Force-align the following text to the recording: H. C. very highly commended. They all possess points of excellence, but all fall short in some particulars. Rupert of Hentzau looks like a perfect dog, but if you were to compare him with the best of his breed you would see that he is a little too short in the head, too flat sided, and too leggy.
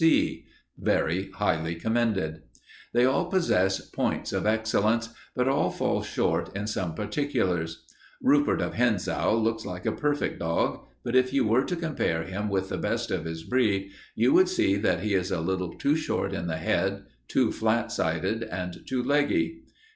H. 0.03 0.07
C. 0.09 0.45
very 0.79 1.29
highly 1.29 1.75
commended. 1.75 2.41
They 2.91 3.05
all 3.05 3.27
possess 3.29 3.81
points 3.87 4.33
of 4.33 4.47
excellence, 4.47 5.09
but 5.35 5.47
all 5.47 5.69
fall 5.69 6.01
short 6.01 6.49
in 6.55 6.65
some 6.65 6.95
particulars. 6.95 7.85
Rupert 8.19 8.61
of 8.63 8.73
Hentzau 8.73 9.31
looks 9.35 9.63
like 9.63 9.85
a 9.85 9.91
perfect 9.91 10.39
dog, 10.39 10.87
but 11.03 11.15
if 11.15 11.31
you 11.33 11.45
were 11.45 11.65
to 11.65 11.75
compare 11.75 12.23
him 12.23 12.49
with 12.49 12.69
the 12.69 12.79
best 12.79 13.11
of 13.11 13.25
his 13.25 13.43
breed 13.43 13.91
you 14.15 14.33
would 14.33 14.49
see 14.49 14.75
that 14.75 15.01
he 15.01 15.13
is 15.13 15.29
a 15.29 15.39
little 15.39 15.75
too 15.75 15.95
short 15.95 16.33
in 16.33 16.47
the 16.47 16.57
head, 16.57 17.03
too 17.27 17.51
flat 17.51 17.91
sided, 17.91 18.41
and 18.41 18.79
too 18.87 19.03
leggy. 19.03 19.65